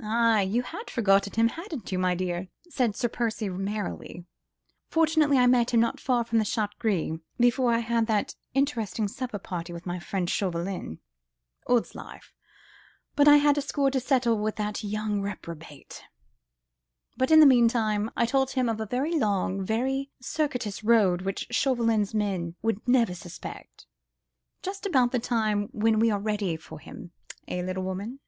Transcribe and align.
"Aye! 0.00 0.42
you 0.42 0.62
had 0.62 0.88
forgotten 0.88 1.32
him, 1.32 1.48
hadn't 1.48 1.90
you, 1.90 1.98
m'dear?" 1.98 2.46
said 2.70 2.94
Sir 2.94 3.08
Percy, 3.08 3.48
merrily. 3.48 4.24
"Fortunately, 4.86 5.36
I 5.36 5.48
met 5.48 5.74
him, 5.74 5.80
not 5.80 5.98
far 5.98 6.22
from 6.22 6.38
the 6.38 6.44
'Chat 6.44 6.70
Gris,' 6.78 7.18
before 7.40 7.72
I 7.72 7.78
had 7.80 8.06
that 8.06 8.36
interesting 8.52 9.08
supper 9.08 9.40
party, 9.40 9.72
with 9.72 9.84
my 9.84 9.98
friend 9.98 10.30
Chauvelin.... 10.30 11.00
Odd's 11.66 11.96
life! 11.96 12.32
but 13.16 13.26
I 13.26 13.38
have 13.38 13.58
a 13.58 13.60
score 13.60 13.90
to 13.90 13.98
settle 13.98 14.38
with 14.38 14.54
that 14.54 14.84
young 14.84 15.20
reprobate!—but 15.20 17.30
in 17.32 17.40
the 17.40 17.44
meanwhile, 17.44 18.10
I 18.16 18.26
told 18.26 18.52
him 18.52 18.68
of 18.68 18.80
a 18.80 18.86
very 18.86 19.18
long, 19.18 19.64
very 19.64 20.12
roundabout 20.38 20.82
road, 20.84 21.18
that 21.18 21.24
would 21.24 21.34
bring 21.34 21.50
him 21.50 21.50
here 21.50 21.50
by 21.50 21.50
a 21.50 21.50
very 21.50 21.50
circuitous 21.50 21.50
road 21.50 21.50
which 21.50 21.50
Chauvelin's 21.50 22.14
men 22.14 22.54
would 22.62 22.86
never 22.86 23.12
suspect, 23.16 23.86
just 24.62 24.86
about 24.86 25.10
the 25.10 25.18
time 25.18 25.64
when 25.72 25.98
we 25.98 26.12
are 26.12 26.20
ready 26.20 26.56
for 26.56 26.78
him, 26.78 27.10
eh, 27.48 27.60
little 27.60 27.82
woman?" 27.82 28.20